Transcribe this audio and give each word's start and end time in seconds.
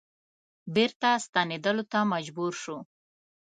بیرته 0.73 1.09
ستنیدلو 1.25 1.83
ته 1.91 1.99
مجبور 2.13 2.51
شو. 2.61 2.77